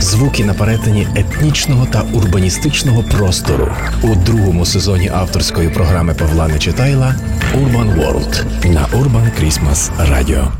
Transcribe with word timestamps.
звуки 0.00 0.44
на 0.44 0.54
перетині 0.54 1.06
етнічного 1.16 1.86
та 1.86 2.02
урбаністичного 2.02 3.02
простору 3.02 3.72
у 4.02 4.14
другому 4.14 4.66
сезоні 4.66 5.08
авторської 5.08 5.68
програми 5.68 6.14
Павла 6.14 6.48
Нечитайла 6.48 7.14
Urban 7.54 7.94
World 7.94 8.44
на 8.72 8.86
Urban 8.86 9.30
Christmas 9.40 9.90
Radio. 10.10 10.52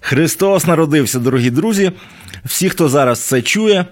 Христос 0.00 0.66
народився, 0.66 1.18
дорогі 1.18 1.50
друзі. 1.50 1.92
Всі, 2.44 2.68
хто 2.68 2.88
зараз 2.88 3.20
це 3.20 3.42
чує, 3.42 3.84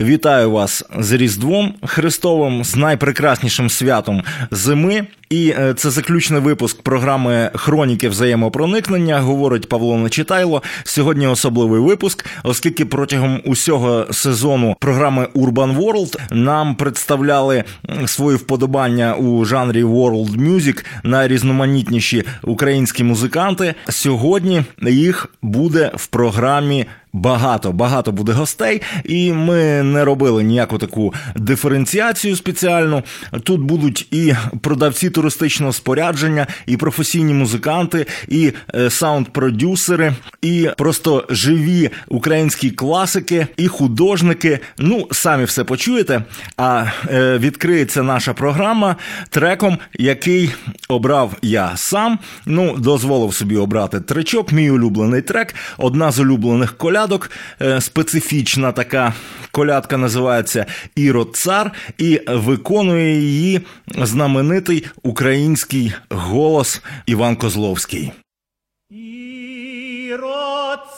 вітаю 0.00 0.50
вас 0.50 0.84
з 0.98 1.12
Різдвом 1.12 1.74
Христовим, 1.86 2.64
з 2.64 2.76
найпрекраснішим 2.76 3.70
святом 3.70 4.22
зими. 4.50 5.06
І 5.34 5.54
е, 5.58 5.74
це 5.74 5.90
заключний 5.90 6.40
випуск 6.40 6.82
програми 6.82 7.50
Хроніки 7.54 8.08
взаємопроникнення. 8.08 9.20
Говорить 9.20 9.68
Павло 9.68 9.96
Нечитайло. 9.98 10.62
Сьогодні 10.84 11.26
особливий 11.26 11.80
випуск, 11.80 12.26
оскільки 12.42 12.84
протягом 12.84 13.40
усього 13.44 14.06
сезону 14.10 14.76
програми 14.80 15.28
Urban 15.34 15.76
World 15.78 16.18
нам 16.30 16.74
представляли 16.74 17.64
свої 18.06 18.36
вподобання 18.36 19.14
у 19.14 19.44
жанрі 19.44 19.84
World 19.84 20.36
Music 20.36 20.84
найрізноманітніші 21.02 22.24
українські 22.42 23.04
музиканти. 23.04 23.74
Сьогодні 23.88 24.62
їх 24.82 25.28
буде 25.42 25.90
в 25.94 26.06
програмі. 26.06 26.86
Багато, 27.16 27.72
багато 27.72 28.12
буде 28.12 28.32
гостей, 28.32 28.82
і 29.04 29.32
ми 29.32 29.82
не 29.82 30.04
робили 30.04 30.42
ніяку 30.42 30.78
таку 30.78 31.14
диференціацію 31.36 32.36
спеціальну. 32.36 33.02
Тут 33.42 33.60
будуть 33.60 34.08
і 34.10 34.34
продавці 34.60 35.10
туристичного 35.24 35.72
спорядження, 35.72 36.46
і 36.66 36.76
професійні 36.76 37.34
музиканти, 37.34 38.06
і 38.28 38.52
е, 38.74 38.90
саунд-продюсери, 38.90 40.14
і 40.42 40.70
просто 40.76 41.26
живі 41.30 41.90
українські 42.08 42.70
класики, 42.70 43.46
і 43.56 43.68
художники. 43.68 44.58
Ну, 44.78 45.08
самі 45.12 45.44
все 45.44 45.64
почуєте. 45.64 46.22
А 46.56 46.84
е, 47.10 47.38
відкриється 47.38 48.02
наша 48.02 48.34
програма 48.34 48.96
треком, 49.30 49.78
який 49.98 50.50
обрав 50.88 51.36
я 51.42 51.72
сам. 51.76 52.18
Ну, 52.46 52.76
дозволив 52.78 53.34
собі 53.34 53.56
обрати 53.56 54.00
тречок. 54.00 54.52
Мій 54.52 54.70
улюблений 54.70 55.22
трек, 55.22 55.54
одна 55.78 56.10
з 56.10 56.18
улюблених 56.18 56.76
колядок, 56.76 57.30
е, 57.62 57.80
специфічна 57.80 58.72
така 58.72 59.12
колядка 59.50 59.96
називається 59.96 60.66
Ірод 60.96 61.36
Цар, 61.36 61.70
і 61.98 62.20
виконує 62.28 63.20
її 63.20 63.60
знаменитий 64.02 64.84
український 65.04 65.92
голос 66.10 66.82
Іван 67.06 67.36
Козловський. 67.36 68.12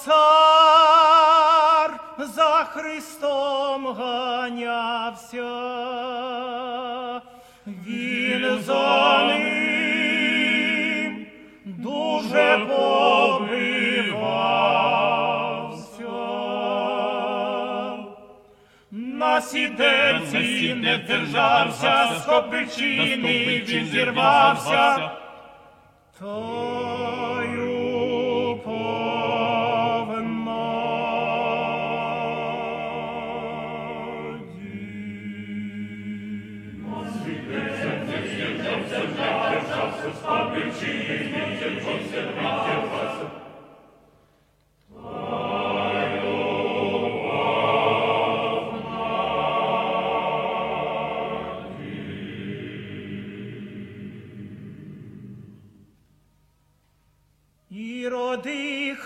Цар 0.04 1.90
за 2.36 2.64
Христом 2.72 3.86
ганявся, 3.86 5.52
він 7.66 8.62
за 8.66 9.26
ним 9.26 10.06
дуже 11.66 12.66
побивався. 12.68 13.76
Сідельці 19.40 20.74
не 20.74 20.98
держався, 20.98 22.10
з 22.20 22.24
копичини 22.26 23.62
він 23.68 23.86
зірвався. 23.86 25.10
Тою 26.18 27.65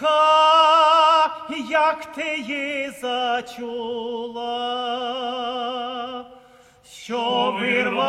родиха, 0.00 1.30
як 1.70 2.04
ти 2.04 2.38
її 2.38 2.90
зачула, 3.00 4.44
що 6.92 7.54
вирвалась 7.60 8.00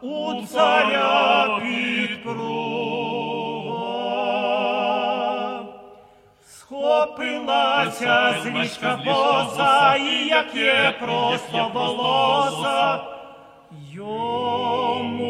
у 0.00 0.34
царя 0.52 1.60
підпруга. 1.62 2.54
Схопилася 6.46 8.34
з 8.42 8.46
ліжка 8.46 8.98
боза, 9.04 9.96
і 9.96 10.26
як 10.28 10.54
є 10.54 10.94
просто 11.00 11.70
волоса, 11.74 13.00
йому 13.92 15.23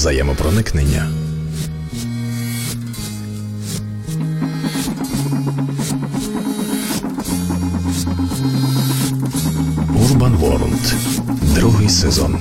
взаємопроникнення. 0.00 1.08
Урбан 10.04 10.36
Ворлд. 10.36 10.94
Другий 11.54 11.88
сезон. 11.88 12.39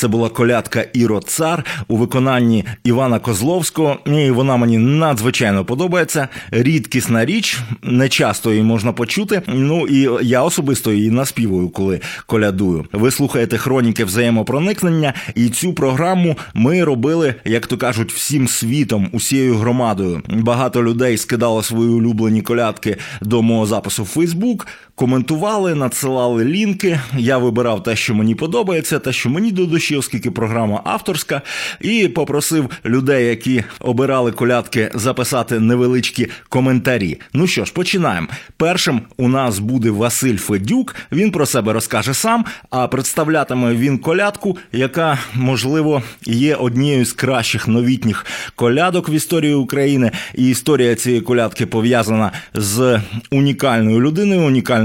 Це 0.00 0.08
була 0.08 0.28
колядка 0.28 0.84
Іро 0.92 1.20
Цар 1.20 1.64
у 1.88 1.96
виконанні 1.96 2.64
Івана 2.84 3.18
Козловського. 3.18 3.96
І 4.06 4.30
вона 4.30 4.56
мені 4.56 4.78
надзвичайно 4.78 5.64
подобається. 5.64 6.28
Рідкісна 6.50 7.24
річ, 7.24 7.58
не 7.82 8.08
часто 8.08 8.50
її 8.50 8.62
можна 8.62 8.92
почути. 8.92 9.42
Ну 9.46 9.86
і 9.86 10.08
я 10.22 10.42
особисто 10.42 10.92
її 10.92 11.10
наспівую, 11.10 11.68
коли 11.68 12.00
колядую. 12.26 12.84
Ви 12.92 13.10
слухаєте 13.10 13.58
хроніки 13.58 14.04
взаємопроникнення, 14.04 15.14
і 15.34 15.48
цю 15.48 15.72
програму 15.72 16.36
ми 16.54 16.84
робили, 16.84 17.34
як 17.44 17.66
то 17.66 17.76
кажуть, 17.76 18.12
всім 18.12 18.48
світом, 18.48 19.08
усією 19.12 19.56
громадою. 19.56 20.22
Багато 20.28 20.82
людей 20.82 21.16
скидало 21.16 21.62
свої 21.62 21.90
улюблені 21.90 22.42
колядки 22.42 22.96
до 23.20 23.42
мого 23.42 23.66
запису 23.66 24.02
в 24.02 24.06
Фейсбук, 24.06 24.66
коментували, 25.00 25.74
надсилали 25.74 26.44
лінки. 26.44 27.00
Я 27.16 27.38
вибирав 27.38 27.82
те, 27.82 27.96
що 27.96 28.14
мені 28.14 28.34
подобається, 28.34 28.98
те, 28.98 29.12
що 29.12 29.30
мені 29.30 29.52
до 29.52 29.66
душі, 29.66 29.96
оскільки 29.96 30.30
програма 30.30 30.80
авторська, 30.84 31.42
і 31.80 32.08
попросив 32.08 32.70
людей, 32.84 33.26
які 33.26 33.64
обирали 33.80 34.32
колядки, 34.32 34.90
записати 34.94 35.60
невеличкі 35.60 36.26
коментарі. 36.48 37.20
Ну 37.32 37.46
що 37.46 37.64
ж, 37.64 37.72
починаємо. 37.72 38.26
Першим 38.56 39.00
у 39.16 39.28
нас 39.28 39.58
буде 39.58 39.90
Василь 39.90 40.36
Федюк. 40.36 40.96
Він 41.12 41.30
про 41.30 41.46
себе 41.46 41.72
розкаже 41.72 42.14
сам, 42.14 42.44
а 42.70 42.88
представлятиме 42.88 43.74
він 43.74 43.98
колядку, 43.98 44.58
яка 44.72 45.18
можливо 45.34 46.02
є 46.26 46.54
однією 46.54 47.04
з 47.04 47.12
кращих 47.12 47.68
новітніх 47.68 48.26
колядок 48.56 49.08
в 49.08 49.10
історії 49.10 49.54
України. 49.54 50.10
І 50.34 50.48
історія 50.48 50.94
цієї 50.94 51.20
колядки 51.20 51.66
пов'язана 51.66 52.32
з 52.54 53.00
унікальною 53.30 54.00
людиною, 54.00 54.40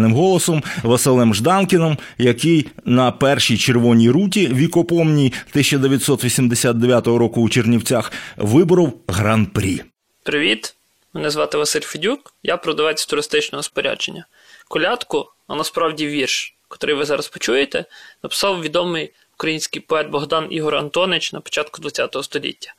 унікальним 0.05 0.13
голосом 0.13 0.63
Василем 0.83 1.33
Жданкіном, 1.33 1.97
який 2.17 2.67
на 2.85 3.11
першій 3.11 3.57
червоній 3.57 4.09
руті 4.09 4.47
вікопомній 4.47 5.33
1989 5.49 7.07
року 7.07 7.41
у 7.41 7.49
Чернівцях 7.49 8.11
виборов 8.37 8.93
гран-прі. 9.07 9.81
Привіт! 10.23 10.75
Мене 11.13 11.29
звати 11.29 11.57
Василь 11.57 11.81
Федюк, 11.81 12.33
я 12.43 12.57
продавець 12.57 13.05
туристичного 13.05 13.63
спорядження. 13.63 14.25
Колядку, 14.67 15.25
а 15.47 15.55
насправді 15.55 16.07
вірш, 16.07 16.55
котрий 16.67 16.95
ви 16.95 17.05
зараз 17.05 17.27
почуєте, 17.27 17.85
написав 18.23 18.61
відомий 18.61 19.13
український 19.37 19.81
поет 19.81 20.09
Богдан 20.09 20.47
Ігор 20.49 20.75
Антонич 20.75 21.33
на 21.33 21.39
початку 21.39 21.81
ХХ 21.81 22.23
століття. 22.23 22.73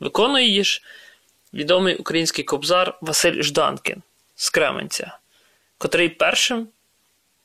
Виконує 0.00 0.46
її 0.46 0.64
ж 0.64 0.82
відомий 1.54 1.96
український 1.96 2.44
кобзар 2.44 2.98
Василь 3.00 3.42
Жданкін 3.42 4.02
з 4.36 4.50
Кременця, 4.50 5.18
котрий 5.78 6.08
першим 6.08 6.68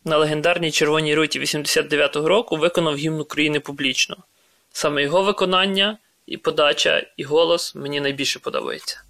на 0.05 0.17
легендарній 0.17 0.71
червоній 0.71 1.15
руті 1.15 1.39
89-го 1.39 2.27
року 2.27 2.57
виконав 2.57 2.95
гімн 2.95 3.19
України 3.19 3.59
публічно. 3.59 4.17
Саме 4.71 5.03
його 5.03 5.23
виконання 5.23 5.97
і 6.25 6.37
подача, 6.37 7.07
і 7.17 7.23
голос 7.23 7.75
мені 7.75 8.01
найбільше 8.01 8.39
подобається. 8.39 9.03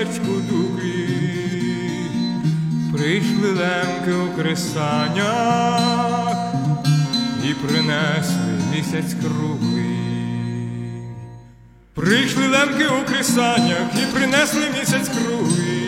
Лемківськім 0.00 0.30
містечку 0.30 0.78
прийшли 2.92 3.52
лемки 3.52 4.12
у 4.12 4.36
кресанях 4.36 5.74
і 7.44 7.54
принесли 7.54 8.60
місяць 8.76 9.14
круглий. 9.22 9.96
Прийшли 11.94 12.48
лемки 12.48 12.86
у 12.86 13.04
кресанях 13.06 13.88
і 14.02 14.16
принесли 14.16 14.62
місяць 14.80 15.08
круглий. 15.08 15.79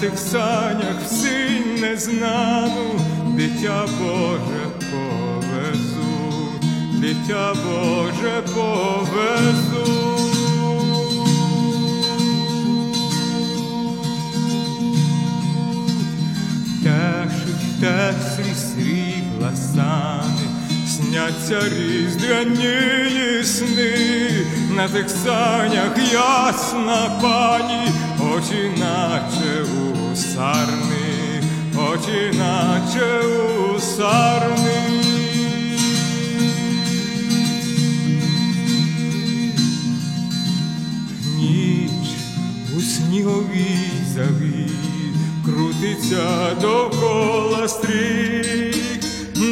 Тих 0.00 0.18
санях 0.18 0.96
в 1.04 1.06
синь 1.06 1.80
незнану, 1.80 2.98
дитя 3.36 3.84
Боже 3.98 4.70
повезуть, 4.90 6.60
дитя 7.00 7.52
Боже 7.64 8.42
повезуть. 8.54 10.00
Тешуть 16.82 17.80
теслі 17.80 18.54
срібла 18.54 19.52
сани, 19.56 20.46
сняться 20.88 21.60
різдвяні 21.68 23.44
сни, 23.44 24.46
на 24.76 24.88
тих 24.88 25.10
санях 25.10 25.98
ясна 26.12 27.18
пані, 27.22 27.92
очі 28.34 28.70
наче 28.78 29.39
сарни, 30.40 31.42
очі 31.76 32.38
наче 32.38 33.20
у 33.74 33.80
сарни. 33.80 34.82
Ніч 41.36 42.08
у 42.76 42.80
сніговій 42.80 43.90
заві 44.14 44.70
крутиться 45.44 46.54
довкола 46.60 47.68
стрік, 47.68 49.04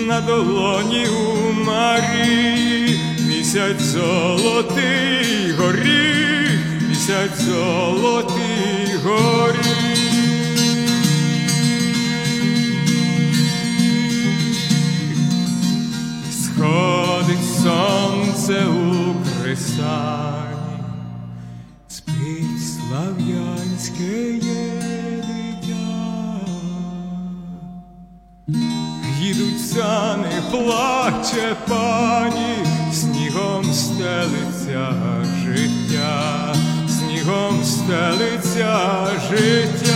на 0.09 0.21
долоні 0.21 1.07
у 1.07 1.53
Марії 1.65 3.01
місяць 3.29 3.83
золотий 3.83 5.53
горіх, 5.59 6.51
місяць 6.89 7.41
золотий 7.41 8.97
горіх. 9.05 9.88
Сонце 18.49 18.67
у 18.67 19.15
кресані, 19.43 20.83
спить 21.89 22.63
слав'янське 22.65 24.33
є 24.33 24.83
дитя. 25.17 26.41
Їдуть 29.21 29.61
сани, 29.61 30.43
плаче 30.51 31.57
пані, 31.69 32.57
снігом 32.93 33.65
стелиться 33.65 34.95
життя, 35.45 36.55
снігом 36.89 37.65
стелиться 37.65 39.07
життя. 39.31 39.88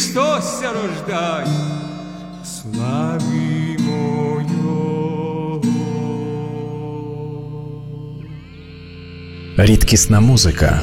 Христос 0.00 0.62
рождай, 0.62 1.46
славі 2.44 3.76
Мойого. 3.78 5.62
Рідкісна 9.56 10.20
музика. 10.20 10.82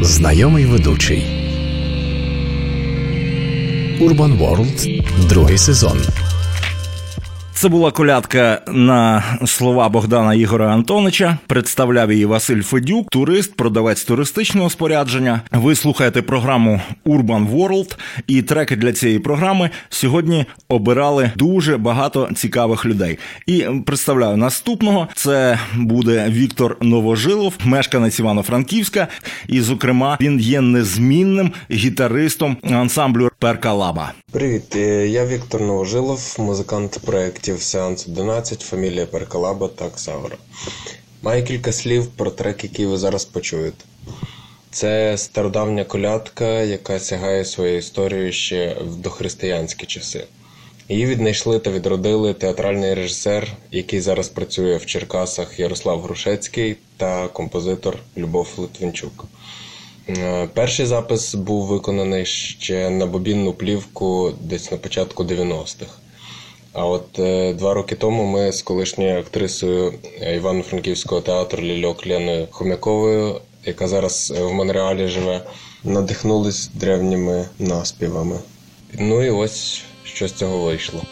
Знайомий 0.00 0.66
ведучий 0.66 1.26
Урбан 4.00 4.32
Ворлд, 4.32 4.88
другий 5.28 5.58
сезон. 5.58 5.98
Це 7.66 7.70
була 7.70 7.90
колядка 7.90 8.62
на 8.68 9.24
слова 9.46 9.88
Богдана 9.88 10.34
Ігора 10.34 10.72
Антонича. 10.74 11.38
Представляв 11.46 12.12
її 12.12 12.24
Василь 12.24 12.62
Федюк, 12.62 13.10
турист, 13.10 13.56
продавець 13.56 14.04
туристичного 14.04 14.70
спорядження. 14.70 15.40
Ви 15.52 15.74
слухаєте 15.74 16.22
програму 16.22 16.80
Urban 17.06 17.50
World, 17.50 17.96
і 18.26 18.42
треки 18.42 18.76
для 18.76 18.92
цієї 18.92 19.18
програми 19.18 19.70
сьогодні 19.88 20.46
обирали 20.68 21.30
дуже 21.36 21.76
багато 21.76 22.28
цікавих 22.36 22.86
людей. 22.86 23.18
І 23.46 23.64
представляю 23.86 24.36
наступного: 24.36 25.08
це 25.14 25.58
буде 25.76 26.26
Віктор 26.28 26.76
Новожилов, 26.80 27.54
мешканець 27.64 28.18
Івано-Франківська. 28.18 29.08
І, 29.48 29.60
зокрема, 29.60 30.18
він 30.20 30.40
є 30.40 30.60
незмінним 30.60 31.52
гітаристом 31.70 32.56
ансамблю 32.62 33.30
Перкалаба. 33.38 34.12
Привіт, 34.32 34.76
е, 34.76 35.08
я 35.08 35.26
Віктор 35.26 35.60
Новожилов, 35.60 36.36
музикант 36.38 36.98
проєктів 37.06 37.55
Сеанс 37.62 38.06
11, 38.06 38.60
фамілія 38.60 39.06
Перкалаба 39.06 39.68
та 39.68 39.90
Ксавра. 39.90 40.36
Маю 41.22 41.44
кілька 41.44 41.72
слів 41.72 42.06
про 42.06 42.30
трек, 42.30 42.64
який 42.64 42.86
ви 42.86 42.98
зараз 42.98 43.24
почуєте. 43.24 43.84
Це 44.70 45.18
стародавня 45.18 45.84
колядка, 45.84 46.62
яка 46.62 46.98
сягає 47.00 47.44
своєю 47.44 47.78
історією 47.78 48.32
ще 48.32 48.76
в 48.80 48.96
дохристиянські 48.96 49.86
часи. 49.86 50.24
Її 50.88 51.06
віднайшли 51.06 51.58
та 51.58 51.70
відродили 51.70 52.34
театральний 52.34 52.94
режисер, 52.94 53.52
який 53.70 54.00
зараз 54.00 54.28
працює 54.28 54.76
в 54.76 54.86
Черкасах 54.86 55.60
Ярослав 55.60 56.00
Грушецький 56.00 56.76
та 56.96 57.28
композитор 57.28 57.98
Любов 58.16 58.48
Литвинчук. 58.56 59.24
Е, 60.08 60.48
Перший 60.54 60.86
запис 60.86 61.34
був 61.34 61.66
виконаний 61.66 62.26
ще 62.26 62.90
на 62.90 63.06
бобінну 63.06 63.52
плівку 63.52 64.32
десь 64.40 64.70
на 64.70 64.76
початку 64.76 65.24
90-х. 65.24 65.90
А 66.78 66.84
от 66.84 67.18
е, 67.18 67.54
два 67.54 67.74
роки 67.74 67.94
тому 67.94 68.24
ми 68.24 68.52
з 68.52 68.62
колишньою 68.62 69.20
актрисою 69.20 69.94
е, 70.20 70.36
Івано-Франківського 70.36 71.20
театру 71.20 71.62
Лільок 71.62 72.06
Леною 72.06 72.48
Хомяковою, 72.50 73.40
яка 73.64 73.88
зараз 73.88 74.32
е, 74.36 74.42
в 74.42 74.52
Монреалі 74.52 75.08
живе, 75.08 75.40
надихнулись 75.84 76.70
древніми 76.74 77.48
наспівами. 77.58 78.38
Ну 78.98 79.22
і 79.24 79.30
ось 79.30 79.82
що 80.04 80.28
з 80.28 80.32
цього 80.32 80.58
вийшло. 80.58 81.02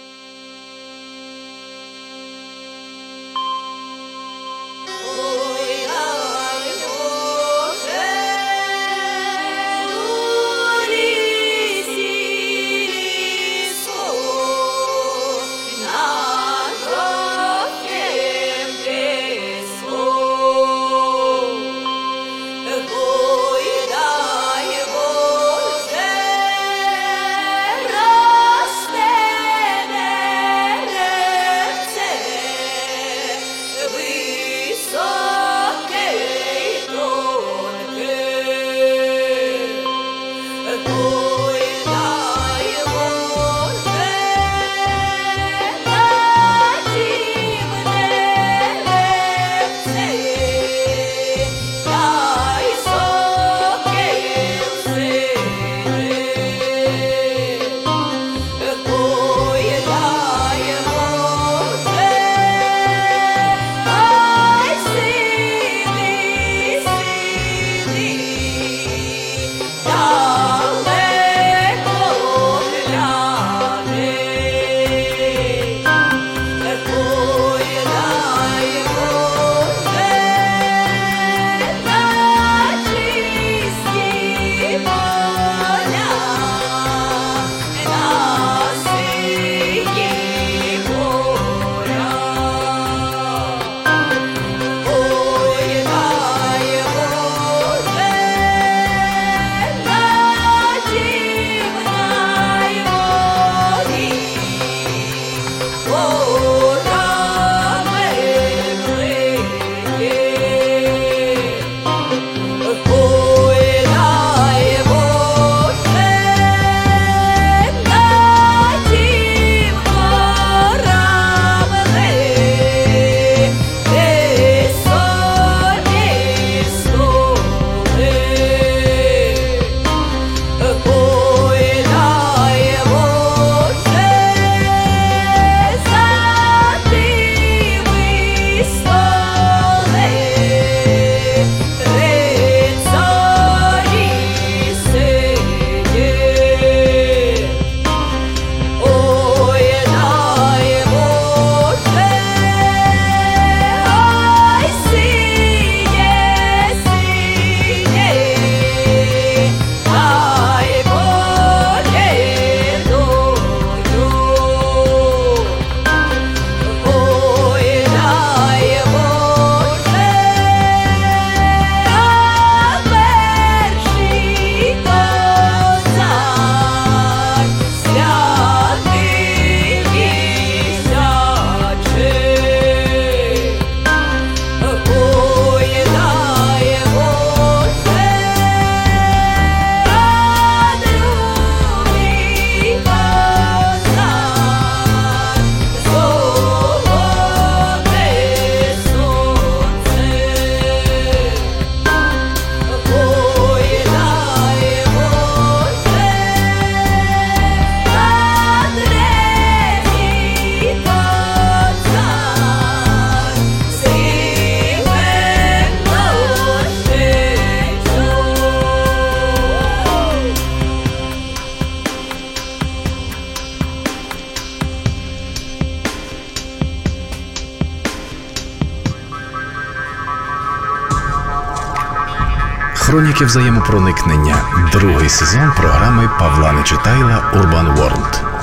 Хроніки 233.14 233.26
взаємопроникнення. 233.26 234.36
Другий 234.72 235.08
сезон 235.08 235.52
програми 235.56 236.10
Павла 236.18 236.52
Нечитайла 236.52 237.32
Урбан 237.34 237.76
Ворлд. 237.76 238.33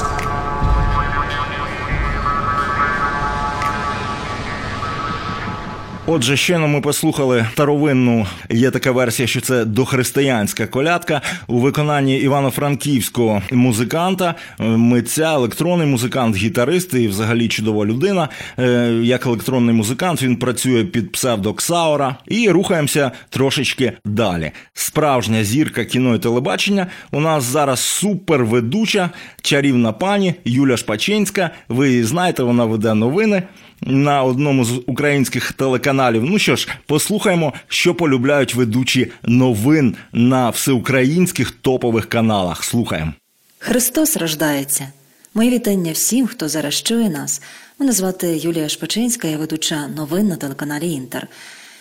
Отже, 6.14 6.38
щойно 6.38 6.68
ми 6.68 6.82
послухали 6.82 7.46
старовинну. 7.54 8.28
Є 8.50 8.72
така 8.72 8.92
версія, 8.92 9.28
що 9.28 9.42
це 9.42 9.66
дохристиянська 9.66 10.68
колядка 10.68 11.22
у 11.48 11.60
виконанні 11.60 12.18
івано-франківського 12.18 13.42
музиканта, 13.52 14.36
е, 14.60 14.64
митця, 14.64 15.34
електронний 15.34 15.88
музикант, 15.88 16.36
гітарист 16.36 16.94
і 16.94 17.08
взагалі 17.08 17.48
чудова 17.48 17.86
людина. 17.86 18.30
Е, 18.60 19.00
Як 19.04 19.26
електронний 19.26 19.76
музикант 19.76 20.24
він 20.24 20.36
працює 20.36 20.84
під 20.84 21.12
псевдо 21.12 21.54
Ксаура. 21.54 22.16
І 22.28 22.50
рухаємося 22.50 23.12
трошечки 23.30 23.94
далі. 24.06 24.52
Справжня 24.74 25.44
зірка 25.44 25.86
кіно 25.86 26.16
і 26.16 26.20
телебачення. 26.20 26.88
У 27.12 27.20
нас 27.20 27.44
зараз 27.44 27.80
суперведуча, 27.80 29.10
чарівна 29.42 29.92
пані 29.92 30.34
Юля 30.46 30.78
Шпачинська. 30.78 31.50
Ви 31.70 31.90
її 31.90 32.04
знаєте, 32.04 32.44
вона 32.44 32.66
веде 32.66 32.94
новини 32.94 33.44
на 33.82 34.24
одному 34.24 34.66
з 34.66 34.82
українських 34.88 35.54
телеканалів. 35.54 36.01
Ну 36.10 36.40
що 36.40 36.56
ж, 36.56 36.68
послухаємо, 36.86 37.54
що 37.68 37.96
полюбляють 37.96 38.56
ведучі 38.56 39.12
новин 39.24 39.96
на 40.14 40.50
всеукраїнських 40.50 41.52
топових 41.52 42.10
каналах. 42.10 42.64
Слухаємо. 42.64 43.14
Христос 43.60 44.18
рождається. 44.18 44.88
Моє 45.34 45.50
вітання 45.50 45.92
всім, 45.92 46.28
хто 46.28 46.50
зараз 46.50 46.84
чує 46.84 47.10
нас. 47.10 47.42
Мене 47.80 47.92
звати 47.92 48.38
Юлія 48.38 48.70
Шпачинська, 48.70 49.28
я 49.28 49.38
ведуча 49.38 49.88
новин 49.88 50.28
на 50.28 50.36
телеканалі 50.36 50.92
Інтер. 50.92 51.28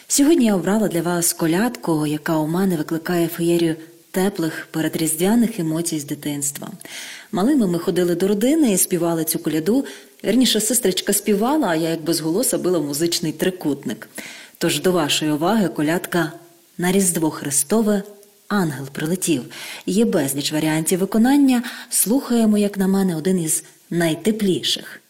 Сьогодні 0.09 0.47
я 0.47 0.55
обрала 0.55 0.89
для 0.89 1.03
вас 1.03 1.33
колядку, 1.33 2.07
яка 2.07 2.37
у 2.37 2.47
мене 2.47 2.77
викликає 2.77 3.29
феєрію 3.29 3.77
теплих 4.11 4.69
передріздвяних 4.71 5.61
емоцій 5.61 5.99
з 5.99 6.05
дитинства. 6.05 6.69
Малими 7.33 7.67
ми 7.67 7.79
ходили 7.79 8.15
до 8.15 8.29
родини 8.29 8.73
і 8.73 8.77
співали 8.77 9.25
цю 9.25 9.39
коляду. 9.39 9.85
Вірніше, 10.25 10.61
сестричка 10.61 11.13
співала, 11.13 11.69
а 11.69 11.75
я 11.75 11.89
як 11.89 12.01
без 12.01 12.21
голоса 12.21 12.59
била 12.59 12.79
музичний 12.79 13.33
трикутник. 13.33 14.09
Тож 14.59 14.81
до 14.81 14.93
вашої 14.93 15.33
уваги 15.33 15.69
колядка 15.69 16.33
на 16.79 16.93
Різдво 16.93 17.31
Христове 17.31 18.03
Ангел 18.49 18.87
прилетів. 18.93 19.43
Є 19.87 20.05
безліч 20.05 20.53
варіантів 20.53 20.99
виконання. 20.99 21.63
Слухаємо, 21.91 22.59
як 22.59 22.79
на 22.79 22.87
мене, 22.87 23.17
один 23.17 23.41
із 23.41 23.65
найтепліших. 23.91 25.01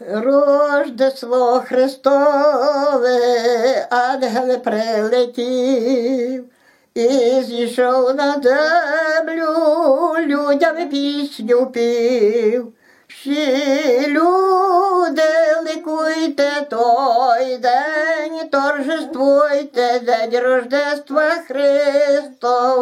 Рождество 0.00 1.62
Христове, 1.66 3.18
ангел 3.90 4.58
прилетів, 4.58 6.44
і 6.94 7.08
зійшов 7.42 8.14
на 8.14 8.42
землю, 8.42 9.46
людям 10.26 10.88
пісню 10.90 11.66
пів. 11.66 12.72
Всі 13.20 14.06
люди 14.08 15.22
ликуйте 15.66 16.66
той 16.70 17.56
день, 17.56 18.48
торжествуйте 18.50 19.98
день 19.98 20.40
Рождества 20.40 21.30
Христового. 21.48 22.80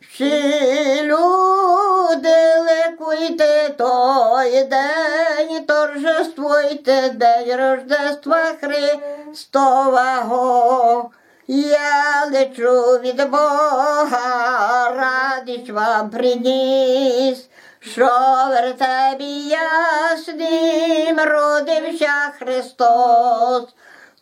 Всі 0.00 1.02
люди 1.02 2.36
ликуйте 2.68 3.74
той 3.78 4.64
день, 4.64 5.64
торжествуйте 5.66 7.10
день 7.10 7.56
Рождества 7.56 8.44
Христового. 8.60 11.10
Я 11.48 12.26
лечу 12.32 12.82
від 12.82 13.30
Бога, 13.30 14.90
радість 14.90 15.70
вам 15.70 16.10
приніс, 16.10 17.48
що 17.92 18.06
в 18.06 18.48
вертебі 18.48 19.48
яснім 19.48 21.20
родився 21.20 22.32
Христос. 22.38 23.64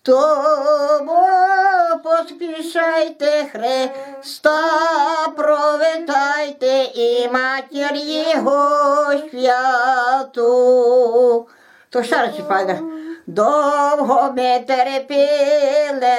Тому 0.02 1.26
поспішайте 2.04 3.46
Христа, 3.52 4.60
провитайте 5.36 6.84
і 6.94 7.28
матір 7.28 7.94
Його 7.94 9.12
святу. 9.30 10.44
То 11.90 12.02
ще 12.02 12.32
пане. 12.48 12.80
Довго 13.26 14.32
ми 14.36 14.64
терпіли, 14.66 16.16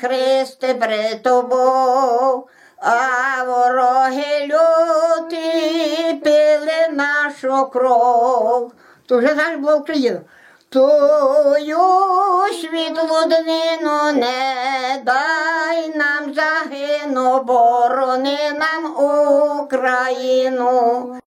Христе 0.00 0.74
при 0.74 1.14
тобою, 1.14 2.46
а 2.82 3.44
вороги 3.44 4.46
люті 4.46 6.14
пили 6.24 6.88
нашу 6.92 7.66
кров. 7.66 8.72
То 9.06 9.18
вже 9.18 9.28
зараз 9.28 9.60
була 9.60 9.74
Україна. 9.76 10.20
Тою 10.68 11.78
світлу 12.60 13.24
днину 13.26 14.12
не 14.12 15.02
дай 15.04 15.96
нам 15.96 16.34
загину, 16.34 17.42
борони 17.42 18.38
нам 18.52 18.96
Україну. 19.60 21.21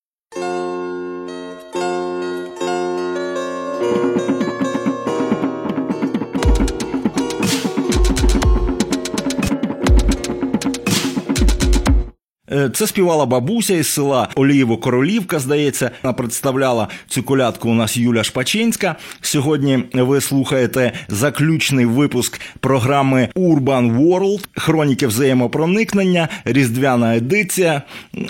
Це 12.73 12.87
співала 12.87 13.25
бабуся 13.25 13.73
із 13.73 13.87
села 13.87 14.27
Олієво-Королівка, 14.35 15.39
здається. 15.39 15.91
Вона 16.03 16.13
представляла 16.13 16.87
цю 17.07 17.23
колядку 17.23 17.69
у 17.69 17.73
нас 17.73 17.97
Юля 17.97 18.23
Шпачинська. 18.23 18.95
Сьогодні 19.21 19.83
ви 19.93 20.21
слухаєте 20.21 20.91
заключний 21.07 21.85
випуск 21.85 22.41
програми 22.59 23.29
Urban 23.35 23.97
World, 23.99 24.47
хроніки 24.57 25.07
взаємопроникнення, 25.07 26.27
різдвяна 26.45 27.15
едиція. 27.15 27.81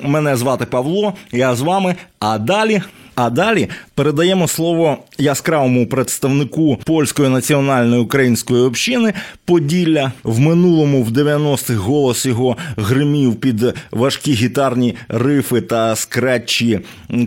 Мене 0.04 0.36
звати 0.36 0.66
Павло, 0.66 1.14
я 1.32 1.56
з 1.56 1.62
вами. 1.62 1.96
А 2.20 2.38
далі. 2.38 2.82
А 3.16 3.30
далі 3.30 3.70
передаємо 3.96 4.48
слово 4.48 4.98
яскравому 5.18 5.88
представнику 5.88 6.80
польської 6.86 7.30
національної 7.30 8.02
української 8.02 8.62
общини 8.62 9.14
Поділля. 9.46 10.12
В 10.24 10.40
минулому, 10.40 11.04
в 11.04 11.10
90-х, 11.10 11.74
голос 11.74 12.26
його 12.26 12.58
гримів 12.78 13.36
під 13.36 13.74
важкі 13.92 14.34
гітарні 14.34 14.96
рифи 15.08 15.62
та 15.62 15.96
скретчі 15.96 16.80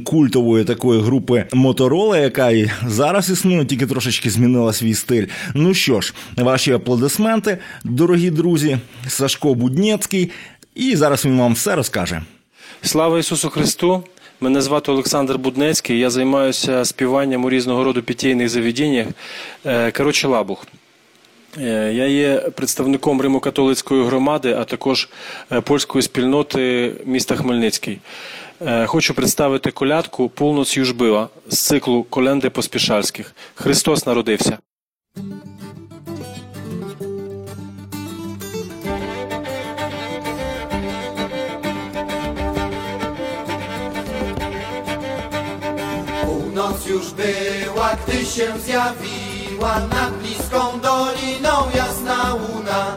культової 0.05 0.65
такої 0.65 1.01
групи 1.01 1.45
Моторола, 1.53 2.19
яка 2.19 2.51
і 2.51 2.71
зараз 2.87 3.31
існує, 3.31 3.65
тільки 3.65 3.87
трошечки 3.87 4.31
змінила 4.31 4.73
свій 4.73 4.95
стиль. 4.95 5.27
Ну 5.55 5.75
що 5.75 6.01
ж, 6.01 6.15
ваші 6.37 6.73
аплодисменти, 6.73 7.59
дорогі 7.85 8.31
друзі, 8.31 8.79
Сашко 9.07 9.55
Буднєцький. 9.55 10.31
І 10.75 10.97
зараз 10.97 11.25
він 11.25 11.39
вам 11.39 11.55
все 11.55 11.77
розкаже. 11.77 12.23
Слава 12.83 13.19
Ісусу 13.19 13.51
Христу! 13.51 14.05
Мене 14.41 14.63
звати 14.63 14.93
Олександр 14.93 15.39
Буднецький. 15.39 15.99
Я 15.99 16.11
займаюся 16.11 16.85
співанням 16.85 17.45
у 17.45 17.51
різного 17.51 17.85
роду 17.85 18.03
питейних 18.03 18.49
заведеннях. 18.49 19.07
Е, 19.67 19.91
Коротше, 19.91 20.29
лабух. 20.29 20.67
Е, 21.59 21.93
Я 21.95 22.07
є 22.07 22.39
представником 22.39 23.23
Римо-католицької 23.23 24.05
громади, 24.05 24.57
а 24.59 24.65
також 24.65 25.09
е, 25.53 25.61
польської 25.61 26.03
спільноти 26.03 26.93
міста 27.05 27.37
Хмельницький. 27.37 27.99
Хочу 28.87 29.15
представити 29.15 29.71
колядку 29.71 30.29
Полноць 30.29 30.77
Южбила 30.77 31.29
з 31.49 31.59
циклу 31.59 32.03
Коленди 32.03 32.51
Поспішальських. 32.51 33.35
Христос 33.55 34.07
народився. 34.07 34.59
Północ 46.69 46.87
już 46.87 47.11
była, 47.11 47.91
gdy 48.07 48.27
się 48.27 48.59
zjawiła 48.59 49.81
nad 49.81 50.15
bliską 50.15 50.81
doliną 50.81 51.71
jasna 51.75 52.35
łuna, 52.35 52.97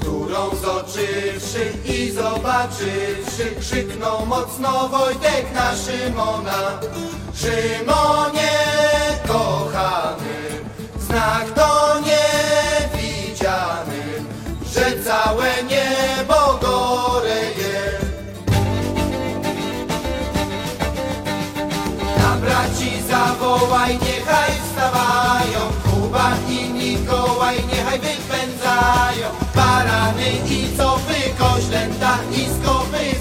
którą 0.00 0.56
zobaczywszy 0.56 1.72
i 1.84 2.10
zobaczywszy, 2.10 3.54
krzyknął 3.60 4.26
mocno 4.26 4.88
Wojtek 4.88 5.54
na 5.54 5.76
Szymona. 5.76 6.80
Szymonie 7.34 8.50
kochany, 9.28 10.64
znak 11.00 11.50
to 11.54 11.94
niewidziany, 12.00 14.02
że 14.74 15.02
całe 15.04 15.50
niebo 15.62 16.39
Mikołaj 23.70 23.98
niechaj 23.98 24.50
wstawają, 24.64 25.60
Kuba 25.84 26.30
i 26.48 26.72
Mikołaj 26.72 27.56
niechaj 27.66 27.98
wypędzają, 27.98 29.28
barany 29.54 30.30
i 30.46 30.76
cofy, 30.76 31.14
koźlęta 31.38 32.18
i 32.32 32.46
skopy 32.54 33.19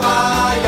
Bye-bye. 0.00 0.59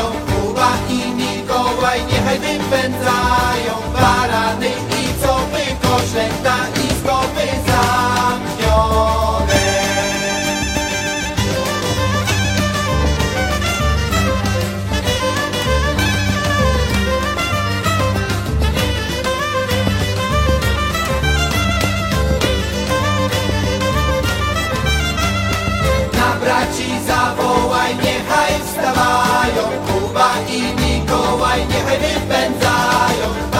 Ay, 31.53 31.65
niech 31.67 31.85
wypędzają 31.85 33.52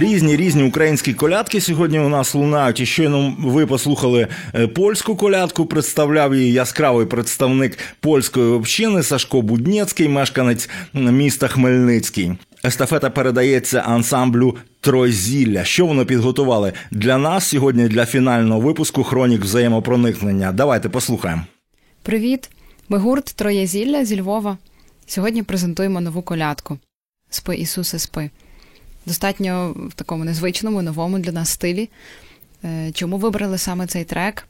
Різні 0.00 0.36
різні 0.36 0.62
українські 0.62 1.14
колядки 1.14 1.60
сьогодні 1.60 1.98
у 1.98 2.08
нас 2.08 2.34
лунають. 2.34 2.80
І 2.80 2.86
щойно 2.86 3.36
ви 3.38 3.66
послухали 3.66 4.28
е, 4.54 4.66
польську 4.66 5.16
колядку. 5.16 5.66
Представляв 5.66 6.34
її 6.34 6.52
яскравий 6.52 7.06
представник 7.06 7.78
польської 8.00 8.46
общини 8.46 9.02
Сашко 9.02 9.42
Буднєцький, 9.42 10.08
мешканець 10.08 10.68
міста 10.94 11.48
Хмельницький. 11.48 12.32
Естафета 12.64 13.10
передається 13.10 13.78
ансамблю 13.78 14.56
Трозілля. 14.80 15.64
Що 15.64 15.86
вони 15.86 16.04
підготували 16.04 16.72
для 16.90 17.18
нас 17.18 17.48
сьогодні 17.48 17.88
для 17.88 18.06
фінального 18.06 18.60
випуску 18.60 19.04
Хронік 19.04 19.42
взаємопроникнення. 19.42 20.52
Давайте 20.52 20.88
послухаємо. 20.88 21.42
Привіт! 22.02 22.50
Ми 22.88 22.98
гурт 22.98 23.24
Троє 23.24 23.66
зілля 23.66 24.04
зі 24.04 24.20
Львова. 24.20 24.58
Сьогодні 25.06 25.42
презентуємо 25.42 26.00
нову 26.00 26.22
колядку 26.22 26.78
Спи 27.30 27.56
Ісусе, 27.56 27.98
спи. 27.98 28.30
Достатньо 29.06 29.74
в 29.76 29.94
такому 29.94 30.24
незвичному, 30.24 30.82
новому 30.82 31.18
для 31.18 31.32
нас 31.32 31.48
стилі. 31.48 31.90
Е, 32.64 32.92
Чому 32.92 33.18
вибрали 33.18 33.58
саме 33.58 33.86
цей 33.86 34.04
трек, 34.04 34.46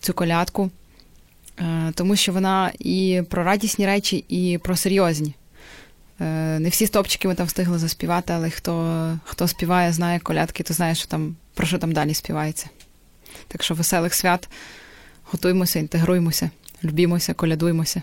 цю 0.00 0.12
колядку? 0.12 0.70
Е, 1.60 1.92
Тому 1.94 2.16
що 2.16 2.32
вона 2.32 2.72
і 2.78 3.22
про 3.30 3.44
радісні 3.44 3.86
речі, 3.86 4.24
і 4.28 4.58
про 4.58 4.76
серйозні. 4.76 5.34
Е, 6.20 6.58
Не 6.58 6.68
всі 6.68 6.86
стопчики 6.86 7.28
ми 7.28 7.34
там 7.34 7.46
встигли 7.46 7.78
заспівати, 7.78 8.32
але 8.32 8.50
хто, 8.50 9.18
хто 9.24 9.48
співає, 9.48 9.92
знає 9.92 10.18
колядки, 10.18 10.62
то 10.62 10.74
знає, 10.74 10.94
що 10.94 11.06
там, 11.06 11.36
про 11.54 11.66
що 11.66 11.78
там 11.78 11.92
далі 11.92 12.14
співається. 12.14 12.66
Так 13.48 13.62
що 13.62 13.74
веселих 13.74 14.14
свят, 14.14 14.48
готуймося, 15.24 15.78
інтегруймося, 15.78 16.50
любімося, 16.84 17.34
колядуймося. 17.34 18.02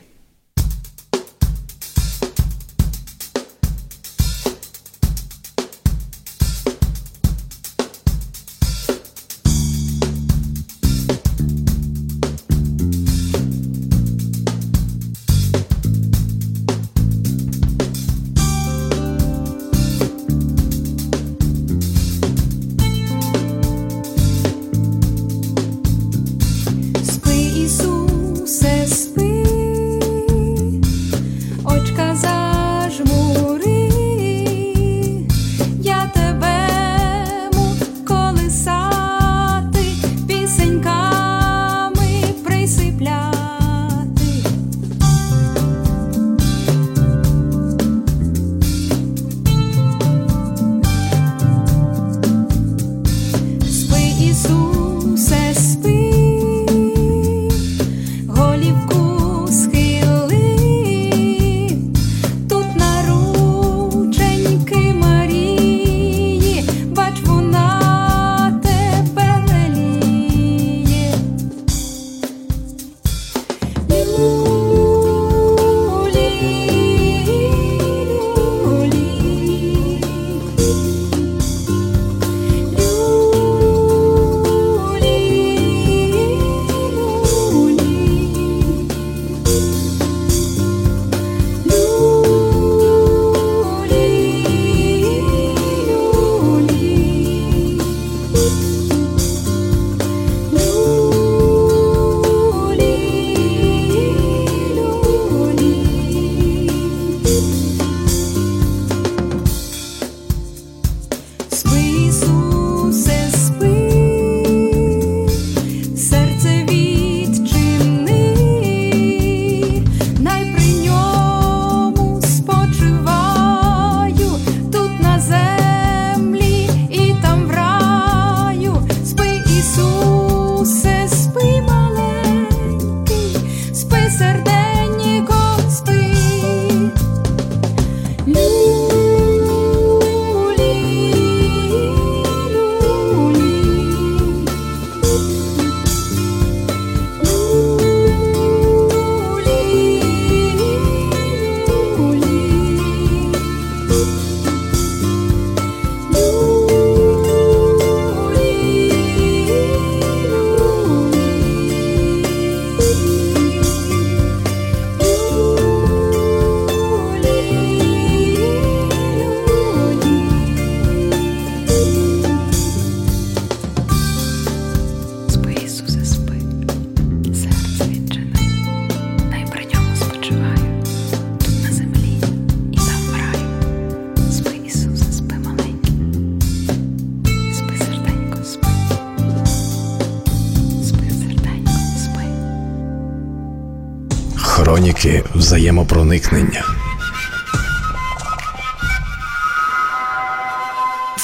Взаємопроникнення. 196.16 196.55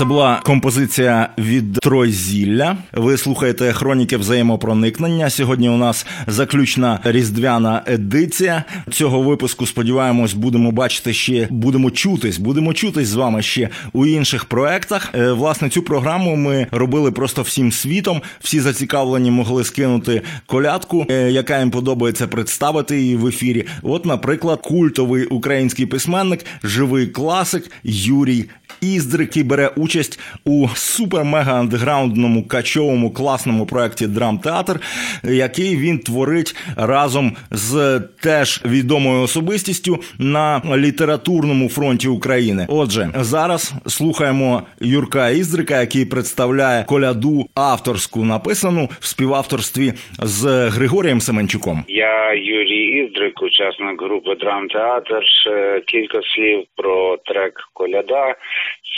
Це 0.02 0.06
була 0.06 0.42
композиція 0.44 1.30
від 1.38 1.74
Трой 1.74 2.12
Зілля. 2.12 2.78
Ви 2.94 3.18
слухаєте 3.18 3.74
хроніки 3.74 4.18
взаємопроникнення. 4.18 5.30
Сьогодні 5.30 5.70
у 5.70 5.78
нас 5.78 6.06
заключна 6.28 7.00
різдвяна 7.04 7.84
едиція 7.86 8.64
цього 8.92 9.22
випуску. 9.22 9.66
Сподіваємось, 9.66 10.34
будемо 10.34 10.72
бачити 10.72 11.14
ще, 11.14 11.48
будемо 11.50 11.92
чутись, 11.92 12.38
будемо 12.38 12.74
чутись 12.74 13.08
з 13.08 13.16
вами 13.16 13.42
ще 13.42 13.70
у 13.94 14.06
інших 14.06 14.46
проектах. 14.46 15.10
Е, 15.16 15.32
Власне, 15.32 15.70
цю 15.70 15.82
програму 15.82 16.36
ми 16.36 16.68
робили 16.72 17.12
просто 17.12 17.42
всім 17.42 17.72
світом. 17.72 18.22
Всі 18.40 18.60
зацікавлені 18.60 19.32
могли 19.32 19.64
скинути 19.64 20.22
колядку, 20.46 21.06
е, 21.10 21.32
яка 21.32 21.60
їм 21.60 21.72
подобається 21.72 22.28
представити 22.28 23.02
її 23.02 23.16
в 23.16 23.28
ефірі. 23.28 23.66
От, 23.82 24.06
наприклад, 24.06 24.62
культовий 24.62 25.26
український 25.26 25.86
письменник, 25.86 26.46
живий 26.64 27.08
класик 27.08 27.72
Юрій 27.84 28.50
Іздрик, 28.82 29.32
який 29.32 29.44
бере 29.44 29.70
участь 29.76 30.20
у 30.46 30.68
супер-мега 30.68 31.60
андеграундному 31.60 32.48
качовому 32.48 33.14
класному 33.14 33.66
проєкті 33.66 34.08
Драмтеатр, 34.08 34.80
який 35.24 35.78
він 35.78 36.00
творить 36.00 36.56
разом 36.78 37.36
з 37.52 38.00
теж 38.22 38.62
відомою 38.66 39.22
особистістю 39.22 40.00
на 40.20 40.62
літературному 40.76 41.70
фронті 41.70 42.08
України. 42.08 42.66
Отже, 42.70 43.10
зараз 43.16 43.74
слухаємо 43.88 44.64
Юрка 44.82 45.30
Іздрика, 45.30 45.80
який 45.80 46.06
представляє 46.06 46.84
коляду 46.84 47.46
авторську 47.56 48.26
написану 48.26 48.90
в 49.00 49.06
співавторстві 49.06 49.94
з 50.20 50.70
Григорієм 50.70 51.22
Семенчуком. 51.22 51.84
Я 51.88 52.34
Юрій 52.34 53.06
Іздрик, 53.06 53.42
учасник 53.42 54.02
групи 54.02 54.36
Драмтеатр. 54.36 55.24
Ще 55.42 55.82
Кілька 55.88 56.20
слів 56.36 56.64
про 56.76 57.18
трек 57.26 57.54
Коляда. 57.74 58.36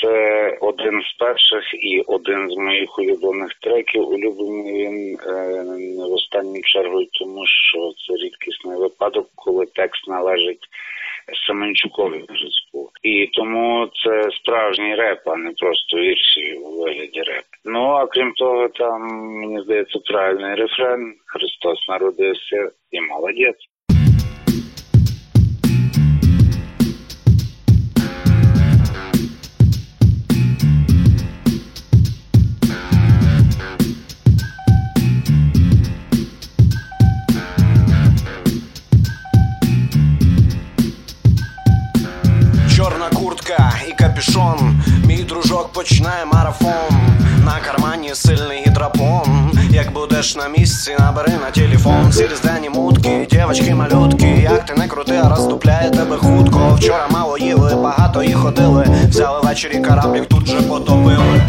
Це 0.03 0.57
один 0.61 1.01
з 1.01 1.13
перших 1.13 1.63
і 1.73 2.01
один 2.07 2.49
з 2.49 2.57
моїх 2.57 2.99
улюблених 2.99 3.53
треків. 3.61 4.09
Улюблений 4.09 4.87
він 4.87 5.17
е, 5.27 5.63
не 5.97 6.05
в 6.09 6.13
останню 6.13 6.61
чергу, 6.61 6.99
тому 7.19 7.43
що 7.47 7.79
це 8.07 8.23
рідкісний 8.23 8.77
випадок, 8.77 9.29
коли 9.35 9.65
текст 9.65 10.07
належить 10.07 10.67
Семенчукові 11.47 12.25
Мужицьку. 12.29 12.89
І 13.03 13.29
тому 13.33 13.87
це 14.03 14.31
справжній 14.31 14.95
реп, 14.95 15.19
а 15.25 15.35
не 15.35 15.51
просто 15.51 15.97
вірші 15.97 16.53
у 16.53 16.81
вигляді 16.81 17.21
реп. 17.21 17.45
Ну 17.65 17.83
а 17.83 18.07
крім 18.07 18.31
того, 18.31 18.67
там 18.67 19.01
мені 19.39 19.59
здається 19.63 19.99
правильний 19.99 20.55
рефрен 20.55 21.13
Христос 21.25 21.87
народився 21.89 22.69
і 22.91 23.01
молодець. 23.01 23.72
І. 43.97 44.83
Мій 45.05 45.23
дружок 45.23 45.73
починає 45.73 46.25
марафон. 46.25 46.97
На 47.45 47.59
кармані 47.65 48.15
сильний 48.15 48.63
гідропон. 48.67 49.51
Як 49.69 49.93
будеш 49.93 50.35
на 50.35 50.47
місці, 50.47 50.95
набери 50.99 51.33
на 51.45 51.51
телефон. 51.51 52.09
Всі 52.09 52.27
різдвяні 52.27 52.69
мутки, 52.69 53.27
дівочки 53.31 53.75
малютки. 53.75 54.27
Як 54.27 54.65
ти 54.65 54.73
не 54.73 54.87
крути, 54.87 55.21
а 55.23 55.29
роздупляє 55.29 55.89
тебе 55.89 56.17
хутко. 56.17 56.75
Вчора 56.77 57.07
мало 57.11 57.37
їли, 57.37 57.75
багато 57.75 58.23
і 58.23 58.33
ходили. 58.33 58.87
Взяли 59.09 59.39
ввечері 59.43 59.77
кораблік, 59.81 60.25
тут 60.25 60.47
же 60.47 60.61
потопили. 60.61 61.41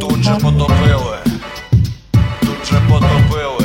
Тут 0.00 0.22
же 0.22 0.30
потопили. 0.34 1.16
Тут 2.40 2.66
же 2.66 2.80
потопили. 2.88 3.59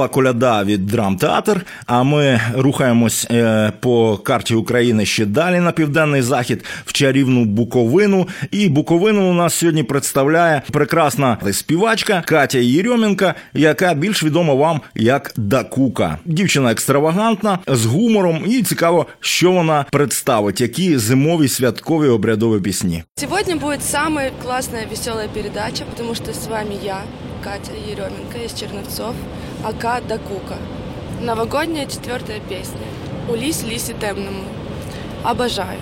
Була 0.00 0.08
коляда 0.08 0.64
від 0.64 0.86
драмтеатр. 0.86 1.66
А 1.86 2.02
ми 2.02 2.40
рухаємось 2.56 3.26
е, 3.30 3.72
по 3.80 4.16
карті 4.16 4.54
України 4.54 5.06
ще 5.06 5.26
далі 5.26 5.60
на 5.60 5.72
південний 5.72 6.22
захід 6.22 6.64
в 6.86 6.92
чарівну 6.92 7.44
Буковину. 7.44 8.28
І 8.50 8.68
Буковину 8.68 9.30
у 9.30 9.32
нас 9.32 9.54
сьогодні 9.54 9.82
представляє 9.82 10.62
прекрасна 10.72 11.38
співачка 11.52 12.22
Катя 12.26 12.58
Єрьомінка, 12.58 13.34
яка 13.54 13.94
більш 13.94 14.24
відома 14.24 14.54
вам 14.54 14.80
як 14.94 15.32
Дакука. 15.36 16.18
Дівчина 16.24 16.72
екстравагантна 16.72 17.58
з 17.66 17.86
гумором, 17.86 18.44
і 18.46 18.62
цікаво, 18.62 19.06
що 19.20 19.52
вона 19.52 19.84
представить, 19.92 20.60
які 20.60 20.98
зимові 20.98 21.48
святкові 21.48 22.08
обрядові 22.08 22.62
пісні. 22.62 23.04
Сегодня 23.16 23.56
будет 23.56 23.82
самая 23.82 24.30
классная, 24.42 24.86
веселая 24.90 25.28
передача, 25.28 25.84
потому 25.84 26.14
что 26.14 26.30
с 26.30 26.48
вами 26.48 26.74
я, 26.84 26.98
Катя 27.44 27.72
Еременко 27.92 28.38
из 28.46 28.54
Черновцов, 28.60 29.14
АК 29.62 30.02
Дакука. 30.06 30.56
Новогодняя 31.20 31.84
четвертая 31.84 32.40
песня. 32.40 32.80
Улись 33.28 33.62
Лисе 33.62 33.92
темному. 33.92 34.44
Обожаю. 35.22 35.78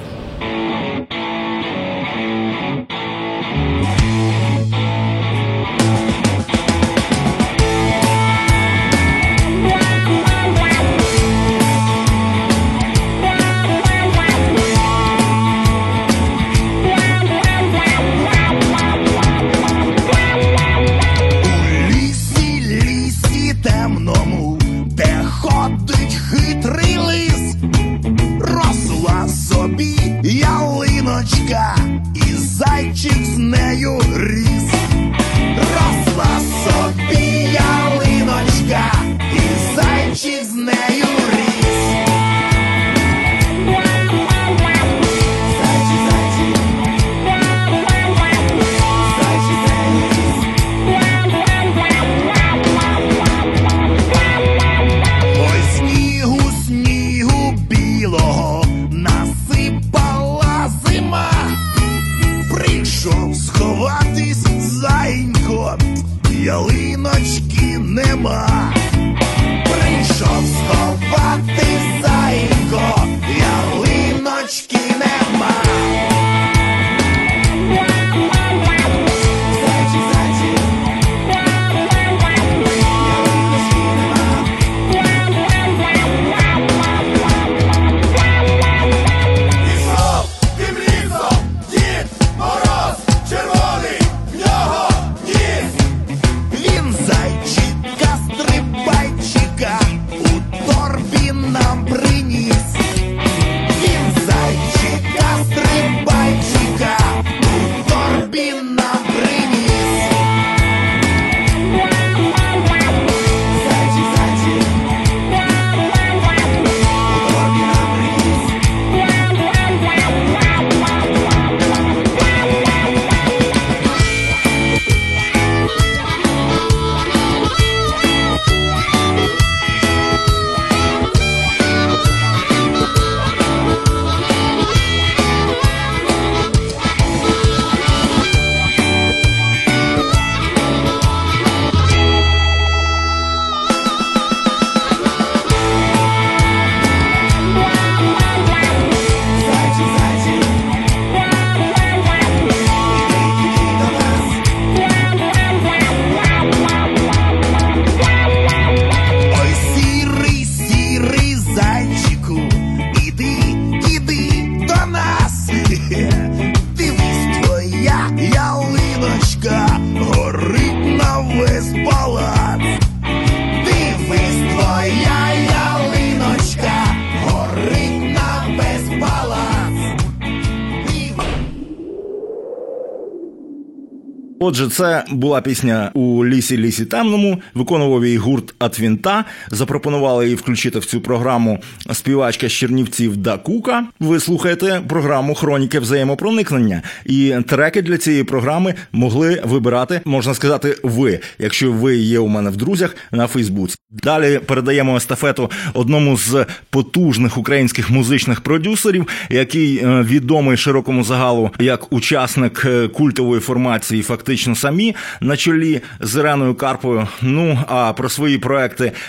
Це 184.79 185.05
була 185.11 185.41
пісня 185.41 185.91
у 185.95 186.27
лісі 186.27 186.59
лісі 186.59 186.85
темному. 186.85 187.39
Виконував 187.55 188.05
її 188.05 188.19
гурт 188.19 188.55
Атвінта. 188.69 189.25
Запропонували 189.51 190.25
її 190.25 190.37
включити 190.37 190.79
в 190.79 190.85
цю 190.85 191.01
програму 191.01 191.59
співачка 191.93 192.49
з 192.49 192.53
Чернівців 192.53 193.17
Дакука. 193.17 193.85
Ви 194.01 194.21
слухаєте 194.21 194.83
програму 194.89 195.35
Хроніки 195.35 195.79
взаємопроникнення. 195.79 196.83
І 197.07 197.35
треки 197.47 197.83
для 197.83 197.99
цієї 197.99 198.25
програми 198.25 198.75
могли 198.93 199.43
вибирати, 199.45 200.01
можна 200.05 200.35
сказати, 200.35 200.77
ви, 200.83 201.21
якщо 201.39 201.73
ви 201.73 201.97
є 201.97 202.19
у 202.19 202.29
мене 202.29 202.51
в 202.51 202.57
друзях 202.57 202.97
на 203.13 203.27
Фейсбуці. 203.27 203.77
Далі 203.91 204.39
передаємо 204.47 204.97
естафету 204.97 205.51
одному 205.75 206.17
з 206.17 206.47
потужних 206.71 207.39
українських 207.39 207.91
музичних 207.91 208.41
продюсерів, 208.41 209.07
який 209.31 209.79
е, 209.79 210.03
відомий 210.03 210.57
широкому 210.57 211.05
загалу 211.05 211.51
як 211.59 211.93
учасник 211.93 212.63
е, 212.65 212.89
культової 212.89 213.41
формації 213.41 214.03
фактично 214.03 214.55
самі 214.55 214.95
на 215.21 215.37
чолі 215.37 215.81
з 216.01 216.21
Іреною 216.21 216.55
Карпою. 216.55 217.09
Ну 217.23 217.59
а 217.69 217.93
про 217.93 218.09
свої 218.09 218.39
проекти, 218.39 218.58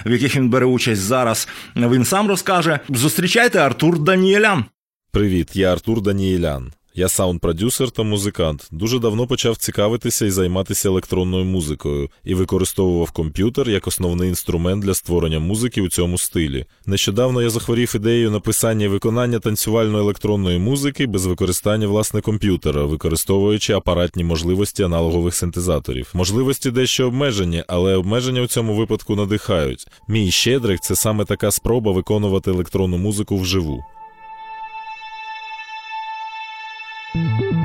в 0.05 0.11
яких 0.11 0.35
він 0.35 0.49
бере 0.49 0.65
участь 0.65 1.01
зараз, 1.01 1.47
він 1.75 2.05
сам 2.05 2.27
розкаже. 2.27 2.79
Зустрічайте 2.89 3.59
Артур 3.59 3.99
Даніелян. 3.99 4.65
Привіт, 5.11 5.55
я 5.55 5.71
Артур 5.73 6.01
Даніелян. 6.01 6.71
Я 6.99 7.07
саунд-продюсер 7.07 7.91
та 7.91 8.03
музикант. 8.03 8.67
Дуже 8.71 8.99
давно 8.99 9.27
почав 9.27 9.57
цікавитися 9.57 10.25
і 10.25 10.29
займатися 10.29 10.89
електронною 10.89 11.45
музикою 11.45 12.09
і 12.23 12.35
використовував 12.35 13.11
комп'ютер 13.11 13.69
як 13.69 13.87
основний 13.87 14.29
інструмент 14.29 14.83
для 14.83 14.93
створення 14.93 15.39
музики 15.39 15.81
у 15.81 15.89
цьому 15.89 16.17
стилі. 16.17 16.65
Нещодавно 16.85 17.41
я 17.41 17.49
захворів 17.49 17.93
ідеєю 17.95 18.31
написання 18.31 18.85
і 18.85 18.87
виконання 18.87 19.39
танцювальної 19.39 20.03
електронної 20.03 20.59
музики 20.59 21.07
без 21.07 21.25
використання 21.25 21.87
власне 21.87 22.21
комп'ютера, 22.21 22.83
використовуючи 22.83 23.73
апаратні 23.73 24.23
можливості 24.23 24.83
аналогових 24.83 25.35
синтезаторів. 25.35 26.09
Можливості 26.13 26.71
дещо 26.71 27.07
обмежені, 27.07 27.63
але 27.67 27.95
обмеження 27.95 28.41
у 28.41 28.47
цьому 28.47 28.75
випадку 28.75 29.15
надихають. 29.15 29.87
Мій 30.07 30.31
щедрик 30.31 30.79
це 30.79 30.95
саме 30.95 31.25
така 31.25 31.51
спроба 31.51 31.91
виконувати 31.91 32.51
електронну 32.51 32.97
музику 32.97 33.37
вживу. 33.37 33.83
Thank 37.15 37.41
you. 37.41 37.58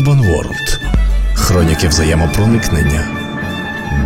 Urban 0.00 0.20
World. 0.20 0.80
Хроніки 1.34 1.88
взаємопроникнення. 1.88 3.04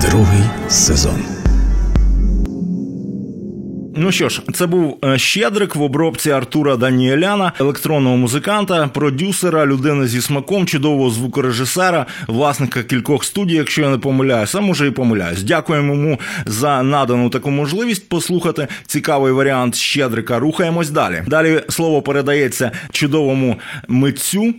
Другий 0.01 0.43
сезон. 0.69 1.25
Ну 3.97 4.13
що 4.13 4.29
ж, 4.29 4.43
це 4.55 4.67
був 4.67 4.99
е, 5.05 5.19
Щедрик 5.19 5.77
в 5.77 5.83
обробці 5.83 6.31
Артура 6.31 6.77
Даніеляна, 6.77 7.53
електронного 7.61 8.17
музиканта, 8.17 8.89
продюсера, 8.89 9.67
людини 9.67 10.07
зі 10.07 10.21
смаком, 10.21 10.67
чудового 10.67 11.11
звукорежисера, 11.11 12.07
власника 12.27 12.83
кількох 12.83 13.25
студій, 13.25 13.55
якщо 13.55 13.83
я 13.83 13.89
не 13.89 13.99
помиляюсь, 13.99 14.55
а 14.55 14.61
може 14.61 14.87
і 14.87 14.91
помиляюсь. 14.91 15.43
Дякуємо 15.43 15.95
йому 15.95 16.21
за 16.47 16.83
надану 16.83 17.31
таку 17.31 17.51
можливість 17.51 18.09
послухати 18.09 18.69
цікавий 18.87 19.33
варіант 19.33 19.75
Щедрика. 19.75 20.39
Рухаємось 20.39 20.91
далі. 20.91 21.23
Далі 21.27 21.63
слово 21.69 22.03
передається 22.03 22.71
чудовому 22.93 23.57
митцю. 23.89 24.55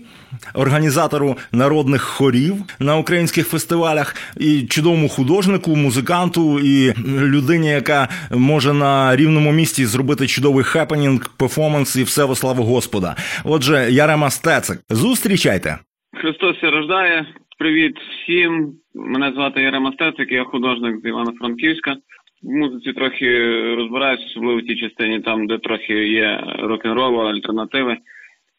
Організатору 0.53 1.37
народних 1.51 2.01
хорів 2.01 2.55
на 2.79 2.97
українських 2.97 3.47
фестивалях 3.47 4.15
і 4.37 4.61
чудовому 4.61 5.09
художнику, 5.09 5.75
музиканту 5.75 6.59
і 6.59 6.93
людині, 7.07 7.67
яка 7.67 8.09
може 8.31 8.73
на 8.73 9.15
рівному 9.15 9.51
місці 9.51 9.85
зробити 9.85 10.27
чудовий 10.27 10.63
хепенінг, 10.63 11.37
перформанс 11.39 11.95
і 11.95 12.03
все 12.03 12.23
во 12.25 12.35
славу 12.35 12.63
Господа. 12.63 13.15
Отже, 13.43 13.87
Ярема 13.91 14.29
Стецик, 14.29 14.77
зустрічайте. 14.89 15.77
Христос 16.21 16.55
рождає. 16.63 17.25
Привіт 17.57 17.95
всім. 17.97 18.73
Мене 18.95 19.31
звати 19.31 19.61
Ярема 19.61 19.91
Стецик, 19.91 20.31
я 20.31 20.43
художник 20.43 20.95
з 21.03 21.07
Івано-Франківська. 21.07 21.95
В 22.43 22.51
музиці 22.51 22.93
трохи 22.93 23.27
розбираюся, 23.75 24.23
особливо 24.25 24.59
в 24.59 24.65
тій 24.65 24.75
частині, 24.75 25.19
там, 25.19 25.47
де 25.47 25.57
трохи 25.57 25.93
є 25.93 26.43
рок-н-ролу, 26.59 27.17
альтернативи. 27.17 27.97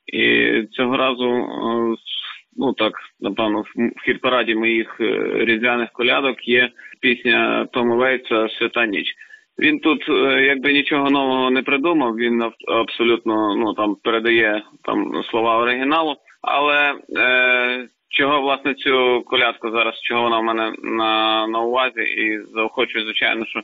І 0.07 0.63
цього 0.73 0.97
разу, 0.97 1.31
е, 1.31 1.97
ну 2.57 2.73
так, 2.73 2.93
напевно, 3.21 3.61
в 3.61 4.09
хіт-параді 4.09 4.55
моїх 4.55 4.97
е, 5.01 5.31
різдвяних 5.35 5.91
колядок 5.93 6.49
є 6.49 6.71
пісня 7.01 7.67
Тома 7.73 7.97
Вейтса 7.97 8.49
Свята 8.49 8.87
ніч. 8.87 9.15
Він 9.59 9.81
тут 9.81 10.09
е, 10.09 10.45
якби 10.45 10.73
нічого 10.73 11.11
нового 11.11 11.51
не 11.51 11.63
придумав. 11.63 12.17
Він 12.17 12.43
аб- 12.43 12.81
абсолютно 12.81 13.57
ну 13.57 13.75
там 13.75 13.97
передає 14.03 14.63
там 14.85 15.23
слова 15.31 15.59
оригіналу. 15.59 16.17
Але 16.43 16.95
е, 17.17 17.89
чого 18.09 18.41
власне 18.41 18.75
цю 18.75 19.23
колядку 19.27 19.71
зараз, 19.71 20.01
чого 20.01 20.23
вона 20.23 20.39
в 20.39 20.45
мене 20.45 20.73
на, 20.83 21.47
на 21.47 21.61
увазі, 21.61 22.01
і 22.01 22.39
заохочую, 22.39 23.05
звичайно, 23.05 23.47
що 23.47 23.61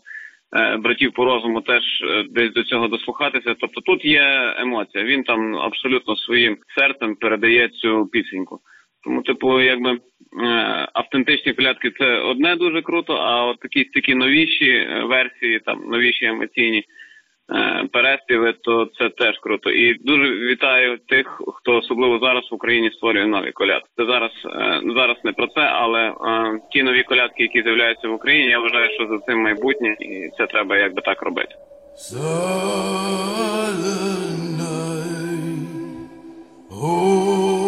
братів 0.52 1.12
по 1.12 1.24
розуму 1.24 1.60
теж 1.60 1.82
е, 2.02 2.24
десь 2.30 2.52
до 2.52 2.62
цього 2.62 2.88
дослухатися. 2.88 3.54
Тобто 3.60 3.80
тут 3.80 4.04
є 4.04 4.54
емоція. 4.58 5.04
Він 5.04 5.22
там 5.22 5.54
абсолютно 5.56 6.16
своїм 6.16 6.56
серцем 6.78 7.16
передає 7.16 7.68
цю 7.68 8.06
пісеньку. 8.06 8.60
Тому, 9.04 9.22
типу, 9.22 9.60
якби 9.60 9.90
е, 9.90 9.98
автентичні 10.92 11.52
колядки 11.52 11.90
це 11.90 12.18
одне 12.18 12.56
дуже 12.56 12.82
круто, 12.82 13.12
а 13.14 13.46
от 13.46 13.60
такі 13.60 13.84
такі 13.84 14.14
новіші 14.14 14.70
е, 14.70 15.04
версії, 15.04 15.60
там 15.60 15.84
новіші 15.88 16.24
емоційні 16.24 16.78
е, 16.78 16.84
переспіви, 17.92 18.52
то 18.52 18.88
це 18.98 19.08
теж 19.08 19.38
круто. 19.38 19.70
І 19.70 19.94
дуже 19.94 20.22
вітаю 20.22 20.98
тих, 20.98 21.42
хто 21.54 21.76
особливо 21.76 22.18
зараз 22.18 22.48
в 22.50 22.54
Україні 22.54 22.90
створює 22.90 23.26
нові 23.26 23.52
колядки. 23.52 23.88
Це 23.96 24.04
зараз 24.04 24.30
е, 24.46 24.80
зараз 24.96 25.16
не 25.24 25.32
про 25.32 25.46
це, 25.46 25.60
але 25.60 26.00
е, 26.00 26.14
ті 26.72 26.82
нові 26.82 27.02
колядки, 27.02 27.42
які 27.42 27.62
з'являються 27.62 28.08
в 28.08 28.12
Україні, 28.12 28.48
я 28.48 28.58
вважаю, 28.58 28.90
що 28.90 29.06
за 29.06 29.18
цим 29.18 29.42
майбутнє, 29.42 29.96
і 30.00 30.30
це 30.38 30.46
треба 30.46 30.78
якби 30.78 31.02
так 31.02 31.22
робити. 31.22 31.54
Silent 32.10 32.32
night, 34.60 36.08
holy 36.70 37.62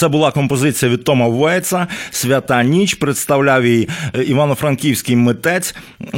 Це 0.00 0.08
була 0.08 0.30
композиція 0.30 0.90
від 0.90 1.04
Тома 1.04 1.28
Вейтса 1.28 1.86
Свята 2.10 2.62
ніч. 2.62 2.94
Представляв 2.94 3.66
її 3.66 3.88
е, 4.14 4.22
івано-франківський 4.22 5.16
митець, 5.16 5.74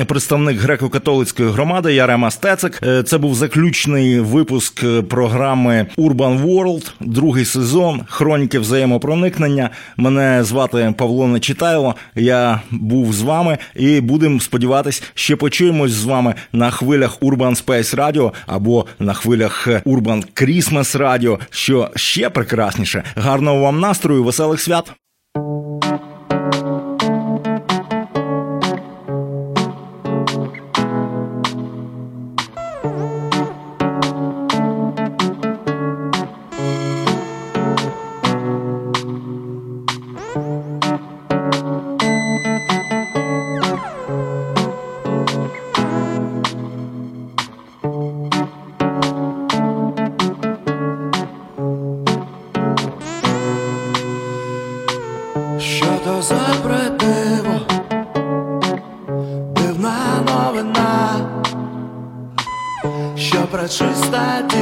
представник 0.07 0.61
греко-католицької 0.61 1.51
громади 1.53 1.95
Ярема 1.95 2.31
Стецик. 2.31 2.81
Е, 2.83 3.03
Це 3.03 3.19
був 3.19 3.35
заключний 3.35 4.21
випуск 4.21 4.85
е, 4.85 5.03
програми 5.03 5.87
Urban 5.99 6.47
World, 6.47 6.91
другий 7.01 7.45
сезон 7.45 8.01
Хроніки 8.09 8.59
взаємопроникнення. 8.59 9.71
Мене 9.97 10.45
звати 10.45 10.95
Павло 10.99 11.29
Нечитайло. 11.29 11.95
Я 12.15 12.61
був 12.71 13.13
з 13.13 13.23
вами 13.23 13.59
і 13.77 14.01
будемо 14.01 14.41
сподіватись, 14.41 15.03
ще 15.15 15.37
почуємось 15.37 15.91
з 15.93 16.05
вами 16.05 16.35
на 16.53 16.71
хвилях 16.71 17.19
Urban 17.21 17.65
Space 17.65 17.97
Radio 17.97 18.33
або 18.47 18.87
на 18.99 19.15
хвилях 19.15 19.69
Urban 19.69 20.25
Christmas 20.43 20.99
Radio, 20.99 21.39
що 21.51 21.91
ще 21.97 22.31
прекрасніше. 22.31 23.03
Гарного 23.17 23.61
вам 23.61 23.81
настрою, 23.81 24.25
веселих 24.25 24.61
свят! 24.61 24.93
I 64.23 64.43
do. 64.43 64.62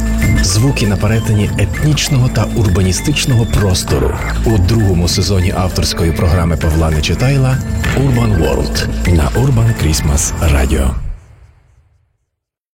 Звуки 0.43 0.87
на 0.87 0.97
перетині 0.97 1.49
етнічного 1.57 2.29
та 2.29 2.43
урбаністичного 2.43 3.45
простору 3.45 4.11
у 4.45 4.57
другому 4.57 5.07
сезоні 5.07 5.53
авторської 5.57 6.11
програми 6.11 6.57
Павла 6.57 6.91
Нечитайла 6.91 7.57
Urban 7.97 8.37
World 8.37 8.87
на 9.15 9.29
Urban 9.29 9.83
Christmas 9.83 10.33
Radio. 10.53 11.10